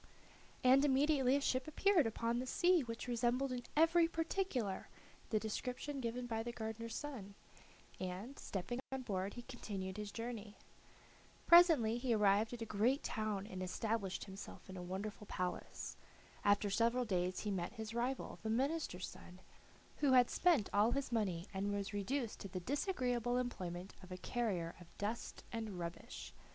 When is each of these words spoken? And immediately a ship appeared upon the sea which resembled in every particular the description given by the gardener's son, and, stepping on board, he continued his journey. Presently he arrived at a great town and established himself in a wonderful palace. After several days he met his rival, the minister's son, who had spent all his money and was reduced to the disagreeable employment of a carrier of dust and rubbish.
And 0.63 0.83
immediately 0.83 1.35
a 1.35 1.41
ship 1.41 1.67
appeared 1.67 2.07
upon 2.07 2.39
the 2.39 2.47
sea 2.47 2.81
which 2.81 3.07
resembled 3.07 3.51
in 3.51 3.61
every 3.77 4.07
particular 4.07 4.89
the 5.29 5.39
description 5.39 5.99
given 5.99 6.25
by 6.25 6.41
the 6.41 6.51
gardener's 6.51 6.95
son, 6.95 7.35
and, 7.99 8.39
stepping 8.39 8.79
on 8.91 9.03
board, 9.03 9.35
he 9.35 9.43
continued 9.43 9.97
his 9.97 10.11
journey. 10.11 10.57
Presently 11.45 11.99
he 11.99 12.15
arrived 12.15 12.51
at 12.51 12.63
a 12.63 12.65
great 12.65 13.03
town 13.03 13.45
and 13.45 13.61
established 13.61 14.23
himself 14.23 14.67
in 14.67 14.75
a 14.75 14.81
wonderful 14.81 15.27
palace. 15.27 15.97
After 16.43 16.71
several 16.71 17.05
days 17.05 17.41
he 17.41 17.51
met 17.51 17.73
his 17.73 17.93
rival, 17.93 18.39
the 18.41 18.49
minister's 18.49 19.07
son, 19.07 19.39
who 19.97 20.13
had 20.13 20.31
spent 20.31 20.67
all 20.73 20.89
his 20.93 21.11
money 21.11 21.45
and 21.53 21.71
was 21.71 21.93
reduced 21.93 22.39
to 22.39 22.47
the 22.47 22.59
disagreeable 22.59 23.37
employment 23.37 23.93
of 24.01 24.11
a 24.11 24.17
carrier 24.17 24.73
of 24.81 24.97
dust 24.97 25.43
and 25.51 25.77
rubbish. 25.77 26.33